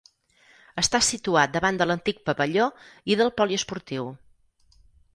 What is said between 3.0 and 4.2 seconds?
i del poliesportiu.